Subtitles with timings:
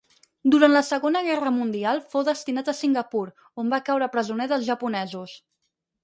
[0.53, 3.21] Durant la segona guerra mundial fou destinat a Singapur,
[3.65, 5.35] on va caure presoner dels japonesos.